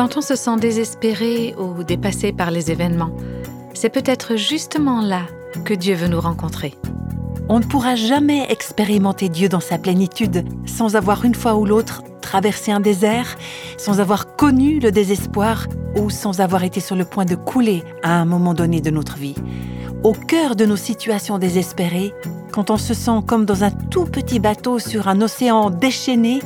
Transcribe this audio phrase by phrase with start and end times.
[0.00, 3.14] Quand on se sent désespéré ou dépassé par les événements,
[3.74, 5.26] c'est peut-être justement là
[5.66, 6.74] que Dieu veut nous rencontrer.
[7.50, 12.02] On ne pourra jamais expérimenter Dieu dans sa plénitude sans avoir une fois ou l'autre
[12.22, 13.36] traversé un désert,
[13.76, 18.14] sans avoir connu le désespoir ou sans avoir été sur le point de couler à
[18.14, 19.34] un moment donné de notre vie.
[20.02, 22.14] Au cœur de nos situations désespérées,
[22.52, 26.40] quand on se sent comme dans un tout petit bateau sur un océan déchaîné,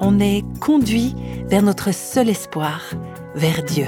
[0.00, 1.14] on est conduit
[1.46, 2.94] vers notre seul espoir,
[3.34, 3.86] vers Dieu.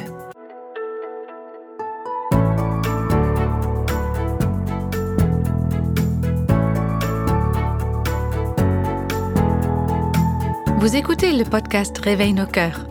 [10.78, 12.86] Vous écoutez le podcast Réveille nos cœurs.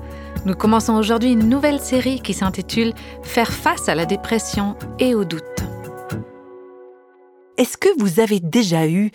[0.45, 5.25] Nous commençons aujourd'hui une nouvelle série qui s'intitule Faire face à la dépression et au
[5.25, 5.43] doute.
[7.57, 9.11] Est-ce que vous avez déjà eu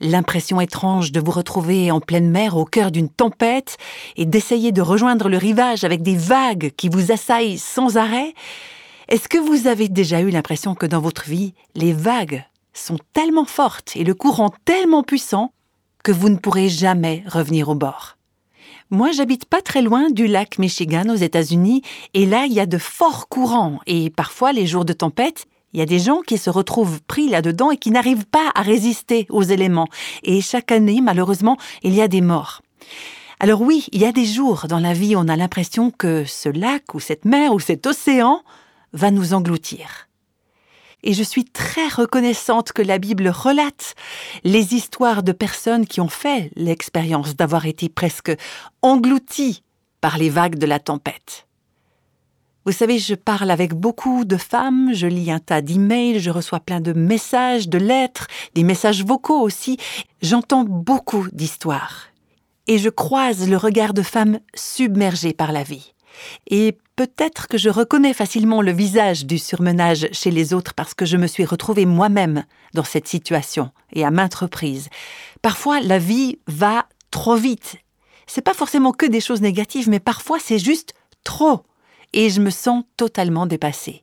[0.00, 3.76] l'impression étrange de vous retrouver en pleine mer au cœur d'une tempête
[4.16, 8.34] et d'essayer de rejoindre le rivage avec des vagues qui vous assaillent sans arrêt.
[9.08, 13.44] Est-ce que vous avez déjà eu l'impression que dans votre vie, les vagues sont tellement
[13.44, 15.52] fortes et le courant tellement puissant
[16.02, 18.16] que vous ne pourrez jamais revenir au bord?
[18.90, 21.82] Moi, j'habite pas très loin du lac Michigan aux États-Unis,
[22.14, 25.80] et là, il y a de forts courants, et parfois, les jours de tempête, il
[25.80, 29.26] y a des gens qui se retrouvent pris là-dedans et qui n'arrivent pas à résister
[29.28, 29.88] aux éléments.
[30.22, 32.62] Et chaque année, malheureusement, il y a des morts.
[33.40, 36.24] Alors oui, il y a des jours dans la vie où on a l'impression que
[36.24, 38.40] ce lac ou cette mer ou cet océan
[38.94, 40.06] va nous engloutir
[41.02, 43.94] et je suis très reconnaissante que la Bible relate
[44.42, 48.32] les histoires de personnes qui ont fait l'expérience d'avoir été presque
[48.82, 49.62] englouties
[50.00, 51.45] par les vagues de la tempête.
[52.66, 56.58] Vous savez, je parle avec beaucoup de femmes, je lis un tas d'emails, je reçois
[56.58, 59.76] plein de messages, de lettres, des messages vocaux aussi.
[60.20, 62.08] J'entends beaucoup d'histoires.
[62.66, 65.94] Et je croise le regard de femmes submergées par la vie.
[66.48, 71.04] Et peut-être que je reconnais facilement le visage du surmenage chez les autres parce que
[71.04, 72.42] je me suis retrouvée moi-même
[72.74, 74.88] dans cette situation et à maintes reprises.
[75.40, 77.76] Parfois, la vie va trop vite.
[78.26, 81.62] C'est pas forcément que des choses négatives, mais parfois c'est juste trop.
[82.16, 84.02] Et je me sens totalement dépassée.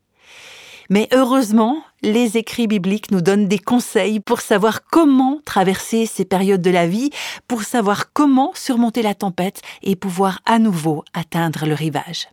[0.90, 6.62] Mais heureusement, les écrits bibliques nous donnent des conseils pour savoir comment traverser ces périodes
[6.62, 7.10] de la vie,
[7.48, 12.28] pour savoir comment surmonter la tempête et pouvoir à nouveau atteindre le rivage.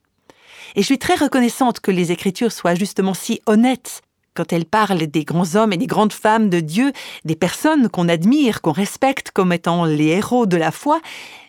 [0.76, 4.02] Et je suis très reconnaissante que les Écritures soient justement si honnêtes
[4.34, 6.92] quand elles parlent des grands hommes et des grandes femmes de Dieu,
[7.24, 11.00] des personnes qu'on admire, qu'on respecte comme étant les héros de la foi,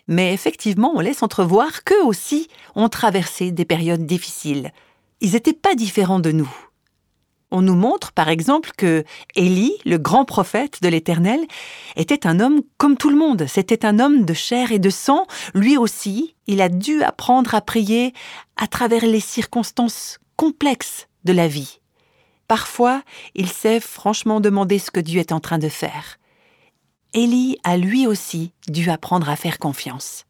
[0.08, 4.72] mais effectivement on laisse entrevoir qu'eux aussi ont traversé des périodes difficiles.
[5.20, 6.50] Ils n'étaient pas différents de nous.
[7.54, 9.04] On nous montre par exemple que
[9.36, 11.40] Élie, le grand prophète de l'Éternel,
[11.96, 13.44] était un homme comme tout le monde.
[13.46, 15.26] C'était un homme de chair et de sang.
[15.52, 18.14] Lui aussi, il a dû apprendre à prier
[18.56, 21.80] à travers les circonstances complexes de la vie.
[22.48, 23.02] Parfois,
[23.34, 26.18] il s'est franchement demandé ce que Dieu est en train de faire.
[27.14, 30.24] Élie a lui aussi dû apprendre à faire confiance.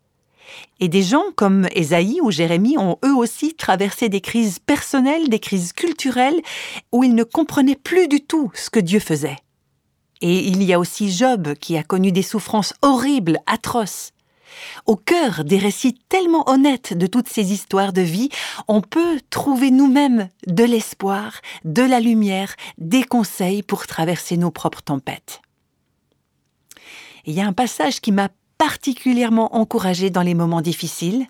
[0.80, 5.38] Et des gens comme Ésaïe ou Jérémie ont eux aussi traversé des crises personnelles, des
[5.38, 6.40] crises culturelles,
[6.90, 9.38] où ils ne comprenaient plus du tout ce que Dieu faisait.
[10.20, 14.10] Et il y a aussi Job qui a connu des souffrances horribles, atroces.
[14.86, 18.28] Au cœur des récits tellement honnêtes de toutes ces histoires de vie,
[18.68, 24.82] on peut trouver nous-mêmes de l'espoir, de la lumière, des conseils pour traverser nos propres
[24.82, 25.40] tempêtes.
[27.26, 28.28] Il y a un passage qui m'a
[28.58, 31.26] particulièrement encouragé dans les moments difficiles.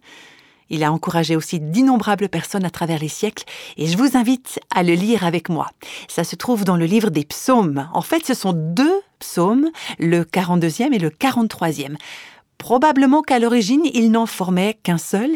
[0.70, 3.44] Il a encouragé aussi d'innombrables personnes à travers les siècles
[3.76, 5.68] et je vous invite à le lire avec moi.
[6.08, 7.88] Ça se trouve dans le livre des psaumes.
[7.92, 11.96] En fait, ce sont deux psaumes, le 42e et le 43e.
[12.56, 15.30] Probablement qu'à l'origine, il n'en formait qu'un seul.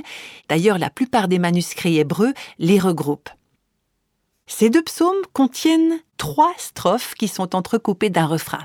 [0.49, 3.31] D'ailleurs, la plupart des manuscrits hébreux les regroupent.
[4.49, 8.65] Ces deux psaumes contiennent trois strophes qui sont entrecoupées d'un refrain.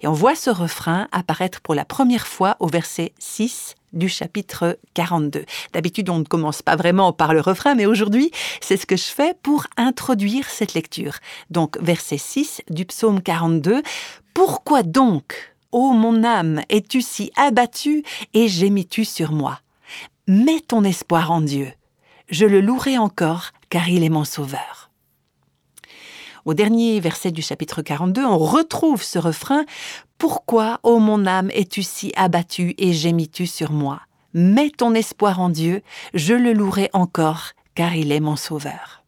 [0.00, 4.78] Et on voit ce refrain apparaître pour la première fois au verset 6 du chapitre
[4.94, 5.44] 42.
[5.72, 8.30] D'habitude, on ne commence pas vraiment par le refrain, mais aujourd'hui,
[8.60, 11.16] c'est ce que je fais pour introduire cette lecture.
[11.50, 13.82] Donc, verset 6 du psaume 42.
[14.32, 19.58] Pourquoi donc, ô mon âme, es-tu si abattue et gémis-tu sur moi?
[20.28, 21.72] Mets ton espoir en Dieu.
[22.28, 24.85] Je le louerai encore, car il est mon sauveur.
[26.46, 29.64] Au dernier verset du chapitre 42, on retrouve ce refrain
[30.16, 34.02] Pourquoi, ô mon âme, es-tu si abattue et gémis-tu sur moi?
[34.32, 35.82] Mets ton espoir en Dieu,
[36.14, 39.02] je le louerai encore, car il est mon sauveur.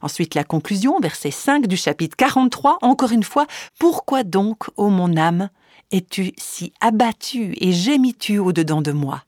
[0.00, 3.46] Ensuite, la conclusion, verset 5 du chapitre 43, encore une fois,
[3.78, 5.50] Pourquoi donc, ô mon âme,
[5.92, 9.24] es-tu si abattue et gémis-tu au-dedans de moi?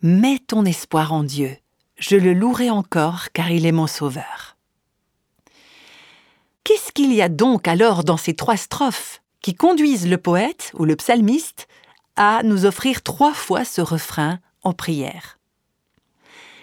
[0.00, 1.56] Mets ton espoir en Dieu,
[1.98, 4.53] je le louerai encore car il est mon sauveur.
[6.64, 10.86] Qu'est-ce qu'il y a donc alors dans ces trois strophes qui conduisent le poète ou
[10.86, 11.68] le psalmiste
[12.16, 15.38] à nous offrir trois fois ce refrain en prière?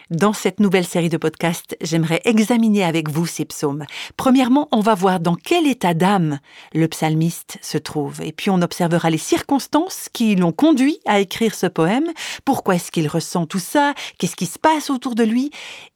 [0.10, 3.86] Dans cette nouvelle série de podcasts, j'aimerais examiner avec vous ces psaumes.
[4.18, 6.40] Premièrement, on va voir dans quel état d'âme
[6.74, 11.54] le psalmiste se trouve, et puis on observera les circonstances qui l'ont conduit à écrire
[11.54, 12.10] ce poème,
[12.44, 15.52] pourquoi est-ce qu'il ressent tout ça, qu'est-ce qui se passe autour de lui,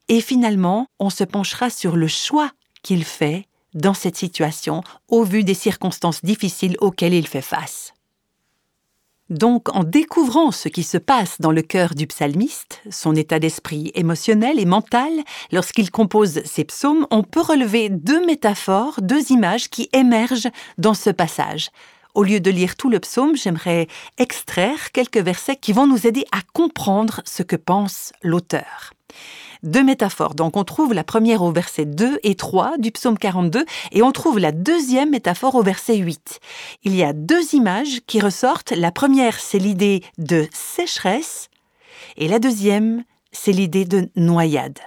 [0.09, 2.51] et finalement, on se penchera sur le choix
[2.83, 7.93] qu'il fait dans cette situation au vu des circonstances difficiles auxquelles il fait face.
[9.29, 13.91] Donc, en découvrant ce qui se passe dans le cœur du psalmiste, son état d'esprit
[13.95, 15.11] émotionnel et mental,
[15.51, 21.09] lorsqu'il compose ses psaumes, on peut relever deux métaphores, deux images qui émergent dans ce
[21.09, 21.71] passage.
[22.13, 23.87] Au lieu de lire tout le psaume, j'aimerais
[24.19, 28.93] extraire quelques versets qui vont nous aider à comprendre ce que pense l'auteur
[29.65, 30.35] deux métaphores.
[30.35, 34.11] Donc on trouve la première au verset 2 et 3 du psaume 42 et on
[34.11, 36.39] trouve la deuxième métaphore au verset 8.
[36.83, 38.71] Il y a deux images qui ressortent.
[38.71, 41.49] La première, c'est l'idée de sécheresse
[42.17, 44.79] et la deuxième, c'est l'idée de noyade.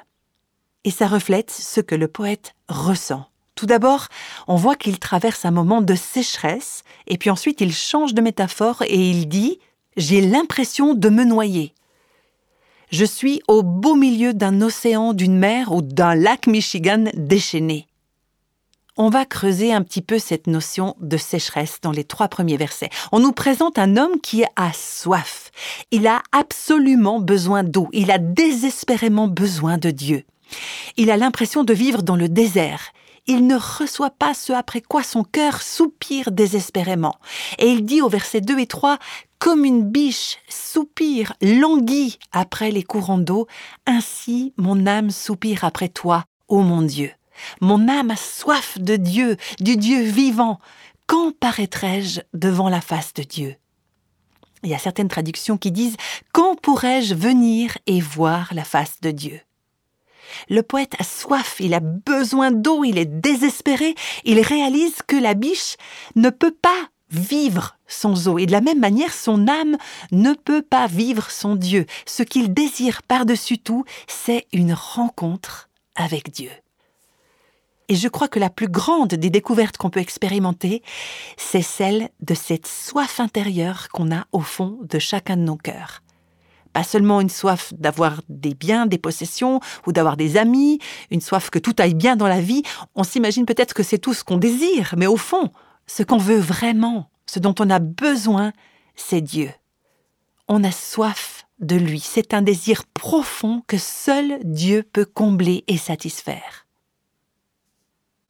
[0.84, 3.26] Et ça reflète ce que le poète ressent.
[3.54, 4.06] Tout d'abord,
[4.46, 8.82] on voit qu'il traverse un moment de sécheresse, et puis ensuite il change de métaphore
[8.86, 9.58] et il dit⁇
[9.96, 11.75] J'ai l'impression de me noyer⁇
[12.90, 17.87] je suis au beau milieu d'un océan, d'une mer ou d'un lac Michigan déchaîné.
[18.96, 22.90] On va creuser un petit peu cette notion de sécheresse dans les trois premiers versets.
[23.12, 25.52] On nous présente un homme qui a soif.
[25.93, 27.88] Il a absolument besoin d'eau.
[27.93, 30.25] Il a désespérément besoin de Dieu.
[30.96, 32.93] Il a l'impression de vivre dans le désert.
[33.30, 37.16] Il ne reçoit pas ce après quoi son cœur soupire désespérément.
[37.58, 38.98] Et il dit au verset 2 et 3
[39.38, 43.46] comme une biche soupire, languit après les courants d'eau,
[43.86, 47.12] ainsi mon âme soupire après toi, ô mon Dieu.
[47.60, 50.58] Mon âme a soif de Dieu, du Dieu vivant.
[51.06, 53.54] Quand paraîtrai-je devant la face de Dieu?
[54.64, 55.96] Il y a certaines traductions qui disent
[56.32, 59.40] Quand pourrai-je venir et voir la face de Dieu?
[60.48, 63.94] Le poète a soif, il a besoin d'eau, il est désespéré,
[64.25, 65.76] il réalise que la biche
[66.16, 68.38] ne peut pas vivre sans eau.
[68.38, 69.76] Et de la même manière, son âme
[70.12, 71.86] ne peut pas vivre sans Dieu.
[72.06, 76.50] Ce qu'il désire par-dessus tout, c'est une rencontre avec Dieu.
[77.88, 80.82] Et je crois que la plus grande des découvertes qu'on peut expérimenter,
[81.38, 86.02] c'est celle de cette soif intérieure qu'on a au fond de chacun de nos cœurs.
[86.78, 89.58] Pas seulement une soif d'avoir des biens, des possessions,
[89.88, 90.78] ou d'avoir des amis,
[91.10, 92.62] une soif que tout aille bien dans la vie,
[92.94, 95.50] on s'imagine peut-être que c'est tout ce qu'on désire, mais au fond,
[95.88, 98.52] ce qu'on veut vraiment, ce dont on a besoin,
[98.94, 99.50] c'est Dieu.
[100.46, 101.98] On a soif de lui.
[101.98, 106.69] C'est un désir profond que seul Dieu peut combler et satisfaire.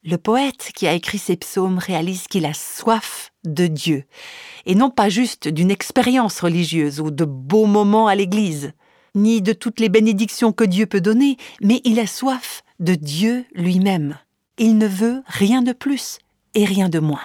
[0.03, 4.03] Le poète qui a écrit ces psaumes réalise qu'il a soif de Dieu,
[4.65, 8.73] et non pas juste d'une expérience religieuse ou de beaux moments à l'Église,
[9.15, 13.45] ni de toutes les bénédictions que Dieu peut donner, mais il a soif de Dieu
[13.53, 14.17] lui-même.
[14.57, 16.19] Il ne veut rien de plus
[16.53, 17.21] et rien de moins.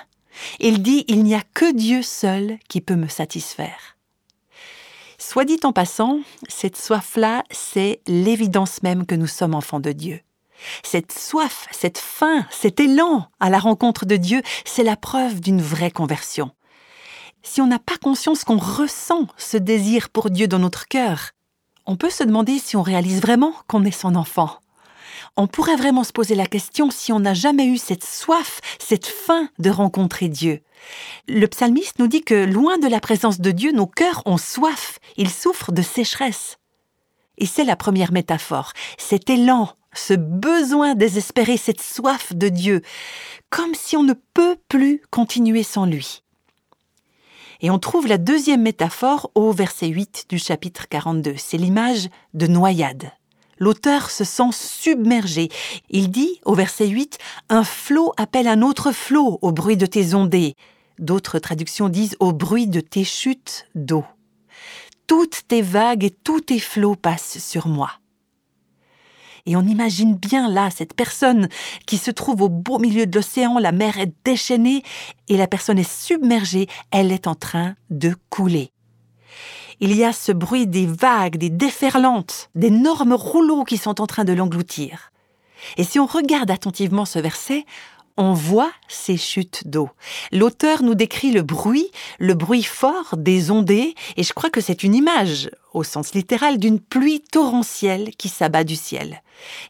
[0.61, 3.97] Il dit Il n'y a que Dieu seul qui peut me satisfaire.
[5.19, 10.21] Soit dit en passant, cette soif-là, c'est l'évidence même que nous sommes enfants de Dieu.
[10.83, 15.63] Cette soif, cette faim, cet élan à la rencontre de Dieu, c'est la preuve d'une
[15.63, 16.51] vraie conversion.
[17.43, 21.31] Si on n'a pas conscience qu'on ressent ce désir pour Dieu dans notre cœur,
[21.87, 24.59] on peut se demander si on réalise vraiment qu'on est son enfant
[25.37, 29.07] on pourrait vraiment se poser la question si on n'a jamais eu cette soif, cette
[29.07, 30.61] faim de rencontrer Dieu.
[31.29, 34.99] Le psalmiste nous dit que loin de la présence de Dieu, nos cœurs ont soif,
[35.17, 36.59] ils souffrent de sécheresse.
[37.39, 42.83] Et c'est la première métaphore, cet élan, ce besoin désespéré, cette soif de Dieu,
[43.51, 46.23] comme si on ne peut plus continuer sans lui.
[47.61, 52.47] Et on trouve la deuxième métaphore au verset 8 du chapitre 42, c'est l'image de
[52.47, 53.13] noyade
[53.59, 55.49] l'auteur se sent submergé.
[55.91, 60.15] Il dit, au verset 8, Un flot appelle un autre flot au bruit de tes
[60.15, 60.55] ondées.
[60.99, 64.05] D'autres traductions disent au bruit de tes chutes d'eau.
[65.07, 67.91] Toutes tes vagues et tous tes flots passent sur moi.
[69.47, 71.49] Et on imagine bien là cette personne
[71.87, 74.83] qui se trouve au beau milieu de l'océan, la mer est déchaînée
[75.29, 78.73] et la personne est submergée, elle est en train de couler
[79.81, 84.25] il y a ce bruit des vagues, des déferlantes, d'énormes rouleaux qui sont en train
[84.25, 85.13] de l'engloutir.
[85.77, 87.65] Et si on regarde attentivement ce verset,
[88.17, 89.91] on voit ces chutes d'eau.
[90.33, 94.85] L'auteur nous décrit le bruit, le bruit fort des ondées, et je crois que c'est
[94.85, 99.23] une image, au sens littéral, d'une pluie torrentielle qui s'abat du ciel.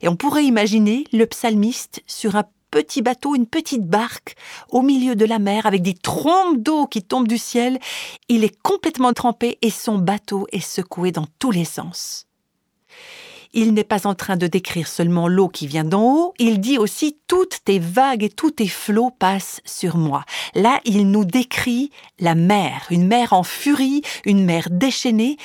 [0.02, 4.34] Et on pourrait imaginer le psalmiste sur un petit bateau, une petite barque,
[4.68, 7.78] au milieu de la mer, avec des trompes d'eau qui tombent du ciel.
[8.28, 12.26] Il est complètement trempé et son bateau est secoué dans tous les sens
[13.54, 16.78] il n'est pas en train de décrire seulement l'eau qui vient d'en haut, il dit
[16.78, 20.24] aussi toutes tes vagues et tous tes flots passent sur moi.
[20.54, 25.36] Là, il nous décrit la mer, une mer en furie, une mer déchaînée,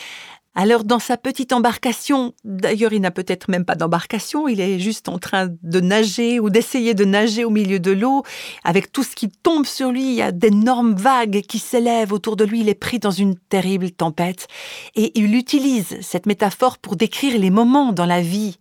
[0.59, 5.07] alors dans sa petite embarcation, d'ailleurs il n'a peut-être même pas d'embarcation, il est juste
[5.07, 8.23] en train de nager ou d'essayer de nager au milieu de l'eau,
[8.65, 12.35] avec tout ce qui tombe sur lui, il y a d'énormes vagues qui s'élèvent autour
[12.35, 14.47] de lui, il est pris dans une terrible tempête.
[14.97, 18.57] Et il utilise cette métaphore pour décrire les moments dans la vie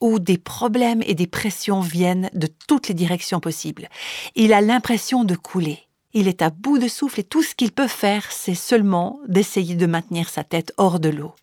[0.00, 3.88] où des problèmes et des pressions viennent de toutes les directions possibles.
[4.36, 5.89] Il a l'impression de couler.
[6.12, 9.76] Il est à bout de souffle et tout ce qu'il peut faire, c'est seulement d'essayer
[9.76, 11.34] de maintenir sa tête hors de l'eau.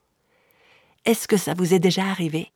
[1.05, 2.51] Est-ce que ça vous est déjà arrivé?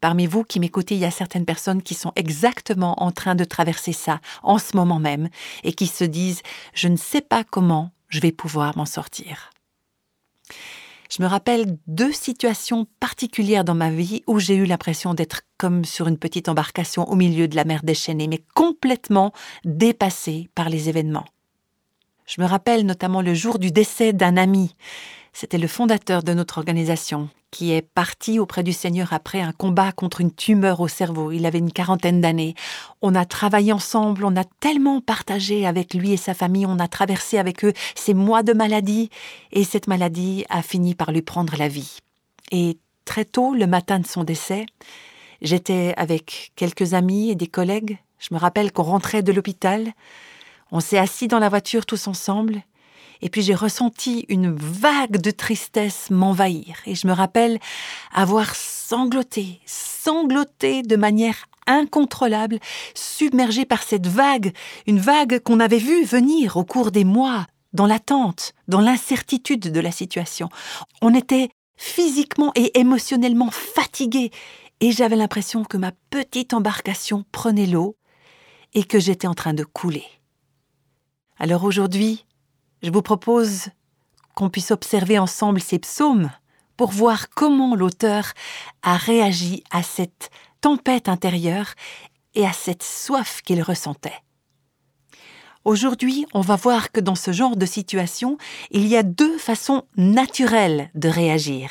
[0.00, 3.44] Parmi vous qui m'écoutez, il y a certaines personnes qui sont exactement en train de
[3.44, 5.28] traverser ça en ce moment même
[5.62, 6.40] et qui se disent⁇
[6.74, 9.50] Je ne sais pas comment je vais pouvoir m'en sortir⁇
[11.14, 15.84] je me rappelle deux situations particulières dans ma vie où j'ai eu l'impression d'être comme
[15.84, 19.32] sur une petite embarcation au milieu de la mer déchaînée, mais complètement
[19.66, 21.26] dépassée par les événements.
[22.24, 24.74] Je me rappelle notamment le jour du décès d'un ami.
[25.32, 29.92] C'était le fondateur de notre organisation qui est parti auprès du Seigneur après un combat
[29.92, 31.32] contre une tumeur au cerveau.
[31.32, 32.54] Il avait une quarantaine d'années.
[33.02, 36.88] On a travaillé ensemble, on a tellement partagé avec lui et sa famille, on a
[36.88, 39.10] traversé avec eux ces mois de maladie,
[39.52, 41.98] et cette maladie a fini par lui prendre la vie.
[42.50, 44.64] Et très tôt, le matin de son décès,
[45.42, 47.98] j'étais avec quelques amis et des collègues.
[48.18, 49.92] Je me rappelle qu'on rentrait de l'hôpital.
[50.70, 52.62] On s'est assis dans la voiture tous ensemble
[53.22, 56.76] et puis j'ai ressenti une vague de tristesse m'envahir.
[56.86, 57.58] Et je me rappelle
[58.12, 62.58] avoir sangloté, sangloté de manière incontrôlable,
[62.94, 64.52] submergé par cette vague,
[64.86, 69.80] une vague qu'on avait vue venir au cours des mois, dans l'attente, dans l'incertitude de
[69.80, 70.48] la situation.
[71.00, 74.30] On était physiquement et émotionnellement fatigués,
[74.80, 77.96] et j'avais l'impression que ma petite embarcation prenait l'eau
[78.74, 80.04] et que j'étais en train de couler.
[81.38, 82.24] Alors aujourd'hui,
[82.82, 83.68] je vous propose
[84.34, 86.30] qu'on puisse observer ensemble ces psaumes
[86.76, 88.32] pour voir comment l'auteur
[88.82, 91.74] a réagi à cette tempête intérieure
[92.34, 94.22] et à cette soif qu'il ressentait.
[95.64, 98.36] Aujourd'hui, on va voir que dans ce genre de situation,
[98.70, 101.70] il y a deux façons naturelles de réagir.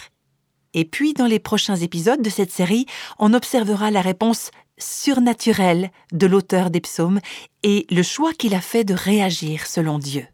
[0.73, 2.85] Et puis, dans les prochains épisodes de cette série,
[3.19, 7.19] on observera la réponse surnaturelle de l'auteur des psaumes
[7.63, 10.25] et le choix qu'il a fait de réagir selon Dieu.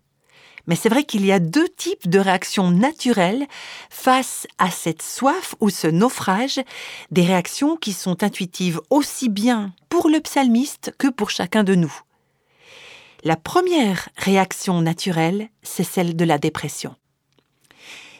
[0.67, 3.47] Mais c'est vrai qu'il y a deux types de réactions naturelles
[3.89, 6.59] face à cette soif ou ce naufrage,
[7.09, 11.93] des réactions qui sont intuitives aussi bien pour le psalmiste que pour chacun de nous.
[13.23, 16.95] La première réaction naturelle, c'est celle de la dépression.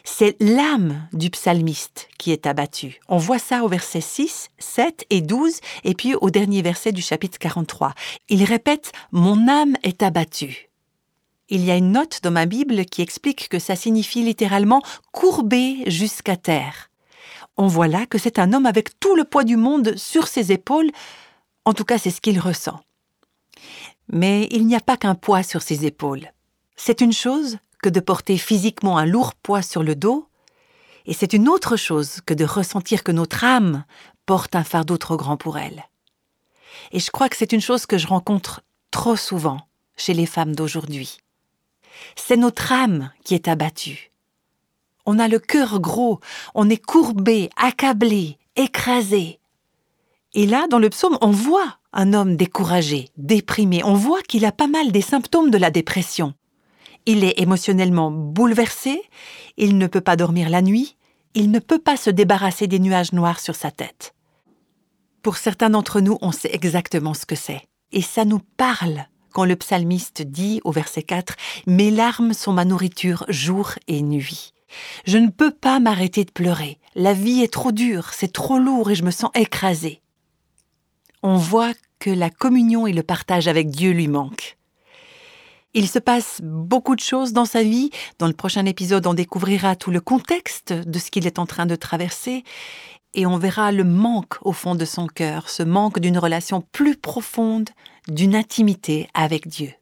[0.04, 2.98] C'est l'âme du psalmiste qui est abattue.
[3.08, 7.02] On voit ça au verset 6, 7 et 12, et puis au dernier verset du
[7.02, 7.92] chapitre 43.
[8.30, 10.46] Il répète⁇ Mon âme est abattue⁇
[11.48, 15.82] il y a une note dans ma Bible qui explique que ça signifie littéralement courbé
[15.86, 16.90] jusqu'à terre.
[17.56, 20.52] On voit là que c'est un homme avec tout le poids du monde sur ses
[20.52, 20.90] épaules,
[21.64, 22.80] en tout cas c'est ce qu'il ressent.
[24.10, 26.32] Mais il n'y a pas qu'un poids sur ses épaules.
[26.76, 30.28] C'est une chose que de porter physiquement un lourd poids sur le dos,
[31.06, 33.84] et c'est une autre chose que de ressentir que notre âme
[34.26, 35.84] porte un fardeau trop grand pour elle.
[36.92, 39.60] Et je crois que c'est une chose que je rencontre trop souvent
[39.96, 41.18] chez les femmes d'aujourd'hui.
[42.16, 44.12] C'est notre âme qui est abattue.
[45.06, 46.20] On a le cœur gros,
[46.54, 49.40] on est courbé, accablé, écrasé.
[50.34, 54.52] Et là, dans le psaume, on voit un homme découragé, déprimé, on voit qu'il a
[54.52, 56.34] pas mal des symptômes de la dépression.
[57.06, 59.02] Il est émotionnellement bouleversé,
[59.56, 60.96] il ne peut pas dormir la nuit,
[61.34, 64.14] il ne peut pas se débarrasser des nuages noirs sur sa tête.
[65.22, 67.62] Pour certains d'entre nous, on sait exactement ce que c'est,
[67.92, 69.06] et ça nous parle
[69.38, 71.36] quand le psalmiste dit au verset 4
[71.68, 74.52] Mes larmes sont ma nourriture jour et nuit.
[75.06, 76.80] Je ne peux pas m'arrêter de pleurer.
[76.96, 80.02] La vie est trop dure, c'est trop lourd et je me sens écrasé.
[81.22, 84.58] On voit que la communion et le partage avec Dieu lui manquent.
[85.72, 87.90] Il se passe beaucoup de choses dans sa vie.
[88.18, 91.66] Dans le prochain épisode, on découvrira tout le contexte de ce qu'il est en train
[91.66, 92.42] de traverser
[93.14, 96.96] et on verra le manque au fond de son cœur, ce manque d'une relation plus
[96.96, 97.70] profonde,
[98.06, 99.72] d'une intimité avec Dieu.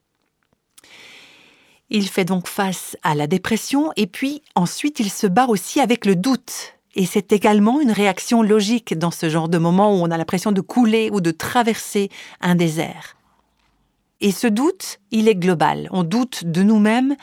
[1.89, 6.05] Il fait donc face à la dépression et puis ensuite il se bat aussi avec
[6.05, 6.73] le doute.
[6.95, 10.51] Et c'est également une réaction logique dans ce genre de moment où on a l'impression
[10.51, 12.09] de couler ou de traverser
[12.41, 13.15] un désert.
[14.19, 15.87] Et ce doute, il est global.
[15.91, 17.15] On doute de nous-mêmes,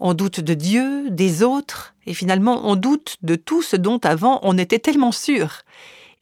[0.00, 4.40] on doute de Dieu, des autres, et finalement on doute de tout ce dont avant
[4.42, 5.62] on était tellement sûr.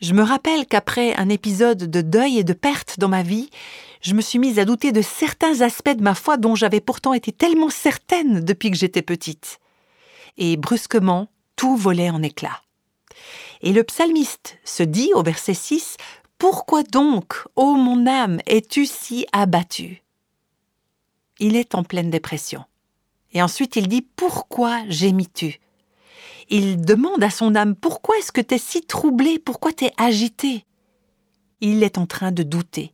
[0.01, 3.51] Je me rappelle qu'après un épisode de deuil et de perte dans ma vie,
[4.01, 7.13] je me suis mise à douter de certains aspects de ma foi dont j'avais pourtant
[7.13, 9.59] été tellement certaine depuis que j'étais petite.
[10.39, 12.63] Et brusquement, tout volait en éclats.
[13.61, 15.99] Et le psalmiste se dit au verset 6
[16.39, 20.03] Pourquoi donc, ô mon âme, es-tu si abattue?
[21.39, 22.65] Il est en pleine dépression.
[23.33, 25.61] Et ensuite il dit Pourquoi gémis-tu?
[26.53, 30.65] Il demande à son âme Pourquoi est-ce que tu si troublé Pourquoi tu es agité
[31.61, 32.93] Il est en train de douter.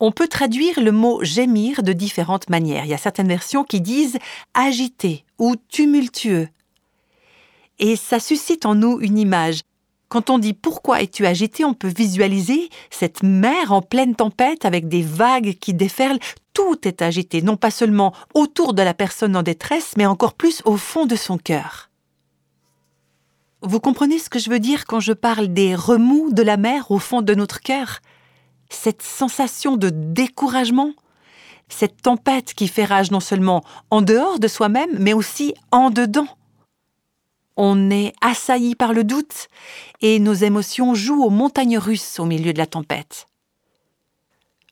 [0.00, 2.84] On peut traduire le mot gémir de différentes manières.
[2.84, 4.18] Il y a certaines versions qui disent
[4.52, 6.48] agité ou tumultueux.
[7.78, 9.60] Et ça suscite en nous une image.
[10.10, 14.88] Quand on dit pourquoi es-tu agité, on peut visualiser cette mer en pleine tempête avec
[14.88, 16.18] des vagues qui déferlent.
[16.52, 20.60] Tout est agité, non pas seulement autour de la personne en détresse, mais encore plus
[20.66, 21.88] au fond de son cœur.
[23.64, 26.90] Vous comprenez ce que je veux dire quand je parle des remous de la mer
[26.90, 28.00] au fond de notre cœur?
[28.68, 30.92] Cette sensation de découragement,
[31.68, 36.26] cette tempête qui fait rage non seulement en dehors de soi-même, mais aussi en dedans?
[37.56, 39.46] On est assailli par le doute
[40.00, 43.26] et nos émotions jouent aux montagnes russes au milieu de la tempête.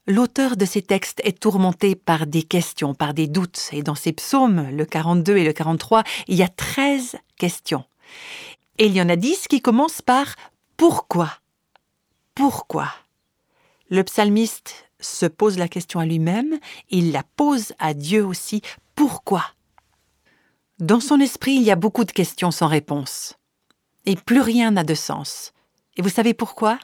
[0.08, 4.12] L'auteur de ces textes est tourmenté par des questions, par des doutes, et dans ces
[4.12, 7.84] psaumes, le 42 et le 43, il y a 13 questions.
[8.80, 10.36] Et il y en a 10 qui commencent par
[10.78, 11.30] Pourquoi?
[12.34, 12.90] Pourquoi?
[13.90, 16.58] Le psalmiste se pose la question à lui-même,
[16.88, 18.62] il la pose à Dieu aussi.
[18.94, 19.44] Pourquoi?
[20.78, 23.34] Dans son esprit, il y a beaucoup de questions sans réponse.
[24.06, 25.52] Et plus rien n'a de sens.
[25.98, 26.78] Et vous savez pourquoi?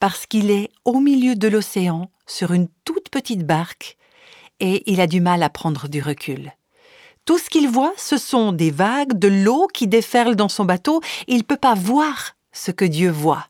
[0.00, 3.96] Parce qu'il est au milieu de l'océan, sur une toute petite barque,
[4.58, 6.50] et il a du mal à prendre du recul.
[7.26, 11.00] Tout ce qu'il voit, ce sont des vagues, de l'eau qui déferle dans son bateau,
[11.26, 13.48] il ne peut pas voir ce que Dieu voit.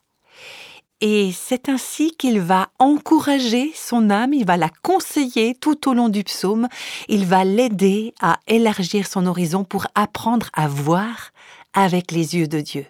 [0.99, 6.09] Et c'est ainsi qu'il va encourager son âme, il va la conseiller tout au long
[6.09, 6.67] du psaume,
[7.07, 11.29] il va l'aider à élargir son horizon pour apprendre à voir
[11.73, 12.87] avec les yeux de Dieu.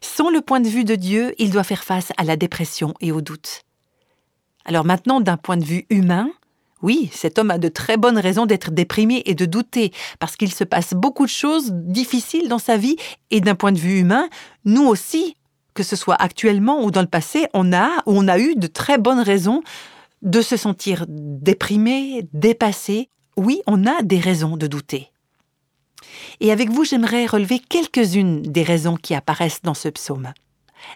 [0.00, 3.12] Sans le point de vue de Dieu, il doit faire face à la dépression et
[3.12, 3.60] au doute.
[4.64, 6.30] Alors maintenant, d'un point de vue humain,
[6.82, 10.52] oui, cet homme a de très bonnes raisons d'être déprimé et de douter, parce qu'il
[10.52, 12.96] se passe beaucoup de choses difficiles dans sa vie,
[13.30, 14.28] et d'un point de vue humain,
[14.64, 15.36] nous aussi,
[15.74, 18.66] que ce soit actuellement ou dans le passé, on a ou on a eu de
[18.66, 19.62] très bonnes raisons
[20.22, 23.08] de se sentir déprimé, dépassé.
[23.36, 25.10] Oui, on a des raisons de douter.
[26.40, 30.32] Et avec vous, j'aimerais relever quelques-unes des raisons qui apparaissent dans ce psaume.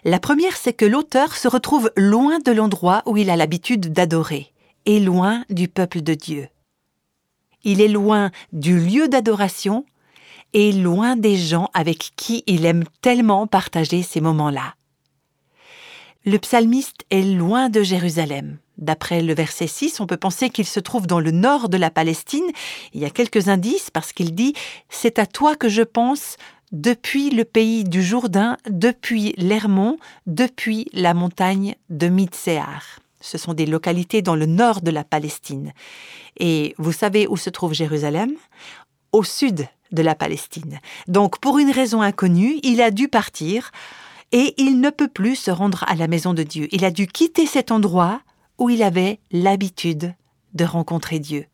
[0.03, 4.51] La première, c'est que l'auteur se retrouve loin de l'endroit où il a l'habitude d'adorer,
[4.85, 6.47] et loin du peuple de Dieu.
[7.63, 9.85] Il est loin du lieu d'adoration
[10.53, 14.75] et loin des gens avec qui il aime tellement partager ces moments-là.
[16.25, 18.59] Le psalmiste est loin de Jérusalem.
[18.77, 21.89] D'après le verset 6, on peut penser qu'il se trouve dans le nord de la
[21.89, 22.45] Palestine.
[22.93, 24.51] Il y a quelques indices parce qu'il dit⁇
[24.89, 26.37] C'est à toi que je pense
[26.71, 33.00] depuis le pays du Jourdain, depuis l'Hermon, depuis la montagne de Mitzéar.
[33.21, 35.73] Ce sont des localités dans le nord de la Palestine.
[36.39, 38.33] Et vous savez où se trouve Jérusalem?
[39.11, 40.79] Au sud de la Palestine.
[41.07, 43.71] Donc, pour une raison inconnue, il a dû partir
[44.31, 46.67] et il ne peut plus se rendre à la maison de Dieu.
[46.71, 48.21] Il a dû quitter cet endroit
[48.57, 50.13] où il avait l'habitude
[50.53, 51.45] de rencontrer Dieu.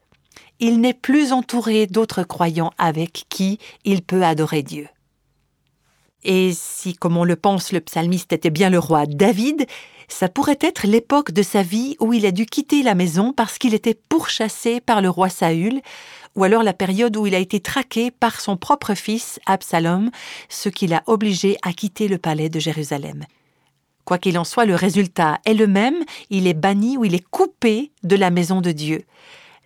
[0.60, 4.88] Il n'est plus entouré d'autres croyants avec qui il peut adorer Dieu.
[6.30, 9.66] Et si, comme on le pense, le psalmiste était bien le roi David,
[10.10, 13.58] ça pourrait être l'époque de sa vie où il a dû quitter la maison parce
[13.58, 15.80] qu'il était pourchassé par le roi Saül,
[16.36, 20.12] ou alors la période où il a été traqué par son propre fils, Absalom,
[20.50, 23.24] ce qui l'a obligé à quitter le palais de Jérusalem.
[24.04, 27.26] Quoi qu'il en soit, le résultat est le même, il est banni ou il est
[27.26, 29.04] coupé de la maison de Dieu.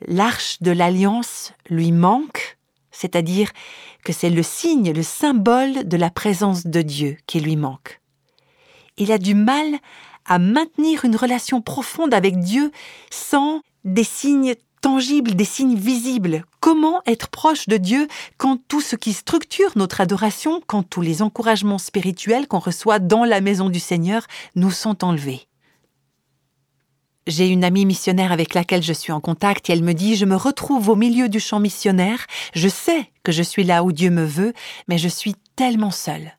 [0.07, 2.59] L'arche de l'alliance lui manque,
[2.91, 3.51] c'est-à-dire
[4.03, 8.01] que c'est le signe, le symbole de la présence de Dieu qui lui manque.
[8.97, 9.79] Il a du mal
[10.25, 12.71] à maintenir une relation profonde avec Dieu
[13.09, 16.43] sans des signes tangibles, des signes visibles.
[16.59, 21.21] Comment être proche de Dieu quand tout ce qui structure notre adoration, quand tous les
[21.21, 24.25] encouragements spirituels qu'on reçoit dans la maison du Seigneur
[24.55, 25.47] nous sont enlevés?
[27.27, 30.25] J'ai une amie missionnaire avec laquelle je suis en contact et elle me dit Je
[30.25, 34.09] me retrouve au milieu du champ missionnaire, je sais que je suis là où Dieu
[34.09, 34.53] me veut,
[34.87, 36.35] mais je suis tellement seule.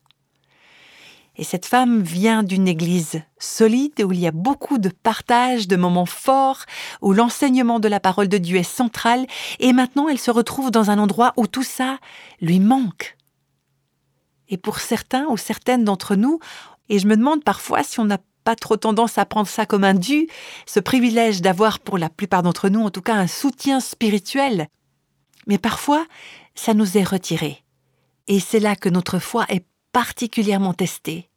[1.35, 5.77] Et cette femme vient d'une église solide où il y a beaucoup de partage, de
[5.77, 6.65] moments forts,
[7.01, 9.25] où l'enseignement de la parole de Dieu est central,
[9.59, 11.97] et maintenant elle se retrouve dans un endroit où tout ça
[12.41, 13.17] lui manque.
[14.49, 16.39] Et pour certains ou certaines d'entre nous,
[16.89, 19.83] et je me demande parfois si on n'a pas trop tendance à prendre ça comme
[19.83, 20.27] un dû,
[20.65, 24.67] ce privilège d'avoir pour la plupart d'entre nous en tout cas un soutien spirituel.
[25.47, 26.05] Mais parfois,
[26.55, 27.63] ça nous est retiré.
[28.27, 31.29] Et c'est là que notre foi est particulièrement testée.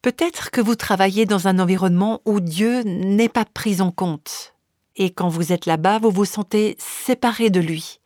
[0.00, 4.54] Peut-être que vous travaillez dans un environnement où Dieu n'est pas pris en compte.
[4.96, 8.00] Et quand vous êtes là-bas, vous vous sentez séparé de lui.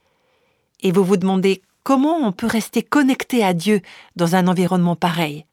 [0.80, 3.80] Et vous vous demandez comment on peut rester connecté à Dieu
[4.16, 5.46] dans un environnement pareil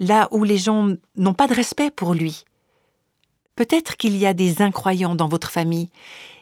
[0.00, 2.44] là où les gens n'ont pas de respect pour lui.
[3.54, 5.90] Peut-être qu'il y a des incroyants dans votre famille,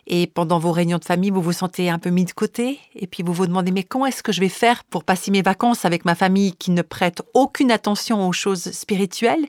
[0.06, 3.06] et pendant vos réunions de famille, vous vous sentez un peu mis de côté, et
[3.06, 5.84] puis vous vous demandez mais comment est-ce que je vais faire pour passer mes vacances
[5.84, 9.44] avec ma famille qui ne prête aucune attention aux choses spirituelles?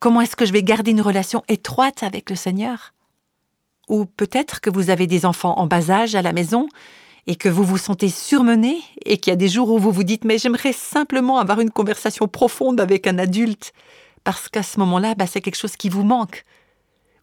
[0.00, 2.92] Comment est-ce que je vais garder une relation étroite avec le Seigneur?
[3.88, 6.68] Ou peut-être que vous avez des enfants en bas âge à la maison,
[7.26, 10.04] et que vous vous sentez surmené et qu'il y a des jours où vous vous
[10.04, 13.72] dites mais j'aimerais simplement avoir une conversation profonde avec un adulte
[14.24, 16.44] parce qu'à ce moment-là, bah, c'est quelque chose qui vous manque.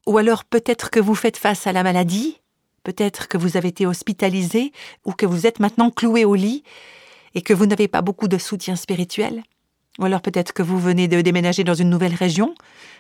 [0.05, 2.39] Ou alors peut-être que vous faites face à la maladie,
[2.83, 4.71] peut-être que vous avez été hospitalisé
[5.05, 6.63] ou que vous êtes maintenant cloué au lit
[7.33, 9.43] et que vous n'avez pas beaucoup de soutien spirituel.
[9.99, 12.55] Ou alors peut-être que vous venez de déménager dans une nouvelle région,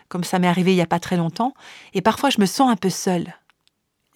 [0.09, 1.53] comme ça m'est arrivé il n'y a pas très longtemps,
[1.93, 3.33] et parfois je me sens un peu seule.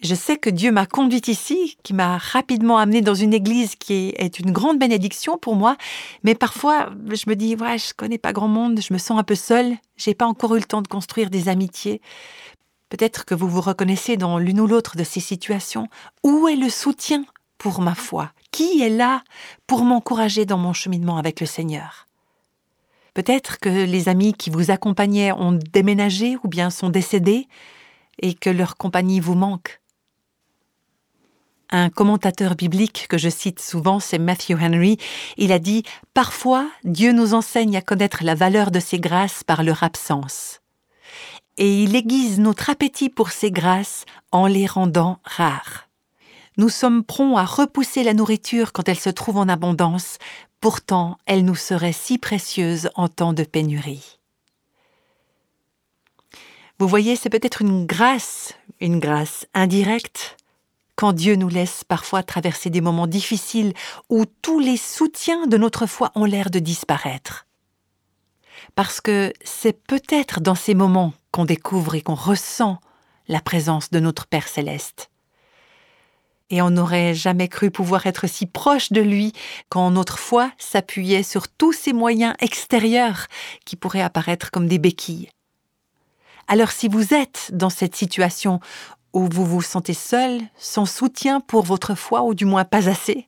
[0.01, 4.13] Je sais que Dieu m'a conduite ici, qui m'a rapidement amenée dans une église qui
[4.17, 5.77] est une grande bénédiction pour moi,
[6.23, 9.23] mais parfois je me dis ouais, je connais pas grand monde, je me sens un
[9.23, 12.01] peu seule, j'ai pas encore eu le temps de construire des amitiés.
[12.89, 15.87] Peut-être que vous vous reconnaissez dans l'une ou l'autre de ces situations.
[16.23, 17.25] Où est le soutien
[17.57, 18.31] pour ma foi?
[18.51, 19.23] Qui est là
[19.65, 22.07] pour m'encourager dans mon cheminement avec le Seigneur?
[23.13, 27.47] Peut-être que les amis qui vous accompagnaient ont déménagé ou bien sont décédés
[28.21, 29.79] et que leur compagnie vous manque.
[31.77, 34.97] Un commentateur biblique que je cite souvent, c'est Matthew Henry.
[35.35, 35.83] Il a dit
[36.13, 40.61] Parfois, Dieu nous enseigne à connaître la valeur de ses grâces par leur absence.
[41.57, 45.89] Et il aiguise notre appétit pour ces grâces en les rendant rares.
[46.55, 50.17] Nous sommes prompts à repousser la nourriture quand elle se trouve en abondance,
[50.61, 54.19] pourtant elle nous serait si précieuse en temps de pénurie.
[56.79, 60.37] Vous voyez, c'est peut-être une grâce, une grâce indirecte,
[60.95, 63.73] quand Dieu nous laisse parfois traverser des moments difficiles
[64.09, 67.45] où tous les soutiens de notre foi ont l'air de disparaître.
[68.75, 72.79] Parce que c'est peut-être dans ces moments qu'on découvre et qu'on ressent
[73.27, 75.09] la présence de notre Père céleste.
[76.51, 79.33] Et on n'aurait jamais cru pouvoir être si proche de lui
[79.69, 83.25] quand notre foi s'appuyait sur tous ces moyens extérieurs
[83.65, 85.29] qui pourraient apparaître comme des béquilles.
[86.47, 88.59] Alors si vous êtes dans cette situation
[89.15, 93.27] où vous vous sentez seul, sans soutien pour votre foi, ou du moins pas assez,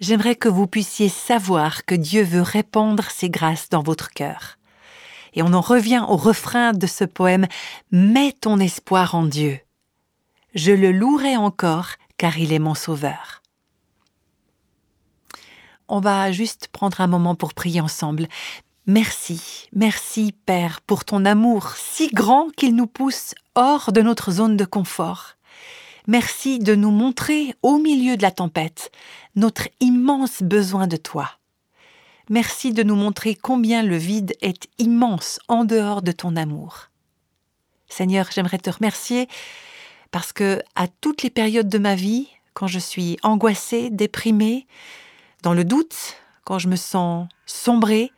[0.00, 4.58] j'aimerais que vous puissiez savoir que Dieu veut répandre ses grâces dans votre cœur.
[5.32, 7.46] Et on en revient au refrain de ce poème
[7.90, 9.58] Mets ton espoir en Dieu.
[10.54, 13.40] Je le louerai encore, car il est mon sauveur.
[15.88, 18.28] On va juste prendre un moment pour prier ensemble.
[18.86, 24.56] Merci, merci Père pour ton amour si grand qu'il nous pousse hors de notre zone
[24.56, 25.34] de confort.
[26.06, 28.90] Merci de nous montrer au milieu de la tempête
[29.36, 31.30] notre immense besoin de toi.
[32.28, 36.88] Merci de nous montrer combien le vide est immense en dehors de ton amour.
[37.88, 39.28] Seigneur, j'aimerais te remercier
[40.10, 44.66] parce que à toutes les périodes de ma vie, quand je suis angoissée, déprimée,
[45.42, 48.12] dans le doute, quand je me sens sombrée,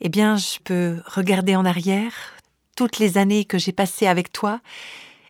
[0.00, 2.33] eh bien, je peux regarder en arrière
[2.74, 4.60] toutes les années que j'ai passées avec toi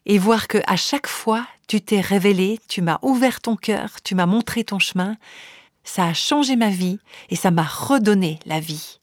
[0.07, 4.15] et voir que à chaque fois, tu t'es révélé, tu m'as ouvert ton cœur, tu
[4.15, 5.17] m'as montré ton chemin.
[5.83, 6.99] Ça a changé ma vie
[7.31, 9.01] et ça m'a redonné la vie.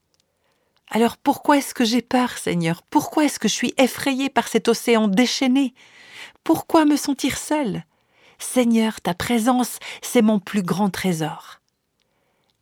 [0.89, 2.83] Alors pourquoi est-ce que j'ai peur, Seigneur?
[2.83, 5.73] Pourquoi est-ce que je suis effrayée par cet océan déchaîné?
[6.43, 7.83] Pourquoi me sentir seule?
[8.39, 11.61] Seigneur, ta présence, c'est mon plus grand trésor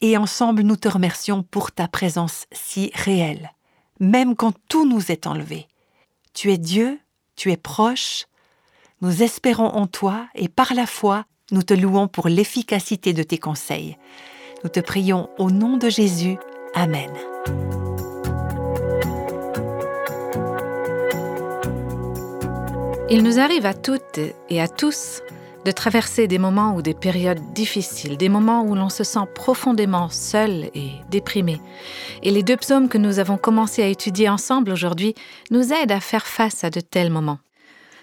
[0.01, 3.51] et ensemble nous te remercions pour ta présence si réelle,
[3.99, 5.67] même quand tout nous est enlevé.
[6.33, 6.99] Tu es Dieu,
[7.35, 8.25] tu es proche,
[9.01, 13.37] nous espérons en toi et par la foi, nous te louons pour l'efficacité de tes
[13.37, 13.97] conseils.
[14.63, 16.37] Nous te prions au nom de Jésus.
[16.73, 17.09] Amen.
[23.09, 25.21] Il nous arrive à toutes et à tous
[25.69, 30.09] de traverser des moments ou des périodes difficiles, des moments où l'on se sent profondément
[30.09, 31.61] seul et déprimé.
[32.23, 35.13] Et les deux psaumes que nous avons commencé à étudier ensemble aujourd'hui
[35.51, 37.37] nous aident à faire face à de tels moments.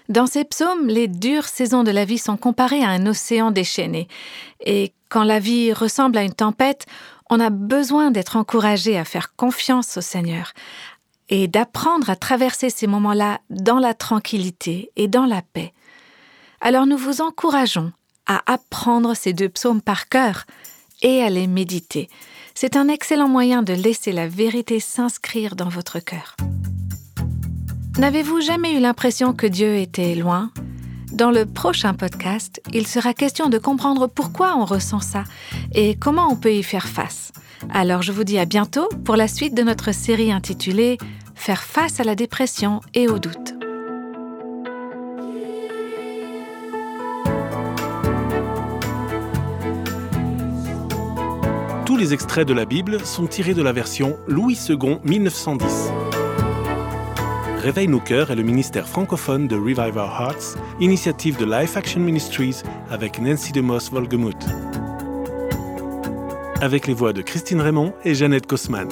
[0.08, 4.06] Dans ces psaumes, les dures saisons de la vie sont comparées à un océan déchaîné.
[4.64, 6.86] Et quand la vie ressemble à une tempête,
[7.30, 10.52] on a besoin d'être encouragé à faire confiance au Seigneur
[11.30, 15.72] et d'apprendre à traverser ces moments-là dans la tranquillité et dans la paix.
[16.60, 17.92] Alors nous vous encourageons
[18.26, 20.44] à apprendre ces deux psaumes par cœur
[21.02, 22.08] et à les méditer.
[22.54, 26.36] C'est un excellent moyen de laisser la vérité s'inscrire dans votre cœur.
[27.98, 30.50] N'avez-vous jamais eu l'impression que Dieu était loin?
[31.12, 35.24] Dans le prochain podcast, il sera question de comprendre pourquoi on ressent ça
[35.74, 37.32] et comment on peut y faire face.
[37.72, 40.98] Alors je vous dis à bientôt pour la suite de notre série intitulée
[41.34, 43.55] Faire face à la dépression et au doute.
[51.96, 55.90] Tous les extraits de la Bible sont tirés de la version Louis II 1910.
[57.56, 62.00] Réveille nos cœurs est le ministère francophone de Revive Our Hearts, initiative de Life Action
[62.00, 64.44] Ministries avec Nancy DeMoss Volgemuth.
[66.60, 68.88] Avec les voix de Christine Raymond et Jeannette Kosman.